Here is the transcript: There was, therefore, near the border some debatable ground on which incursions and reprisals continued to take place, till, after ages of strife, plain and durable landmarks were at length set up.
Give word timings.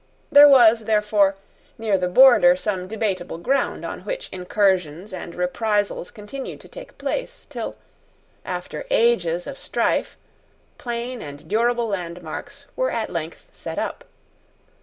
There 0.31 0.49
was, 0.49 0.85
therefore, 0.85 1.35
near 1.77 1.95
the 1.95 2.07
border 2.07 2.55
some 2.55 2.87
debatable 2.87 3.37
ground 3.37 3.85
on 3.85 3.99
which 3.99 4.29
incursions 4.31 5.13
and 5.13 5.35
reprisals 5.35 6.09
continued 6.09 6.59
to 6.61 6.67
take 6.67 6.97
place, 6.97 7.45
till, 7.47 7.75
after 8.43 8.87
ages 8.89 9.45
of 9.45 9.59
strife, 9.59 10.17
plain 10.79 11.21
and 11.21 11.47
durable 11.47 11.87
landmarks 11.89 12.65
were 12.75 12.89
at 12.89 13.11
length 13.11 13.45
set 13.53 13.77
up. 13.77 14.03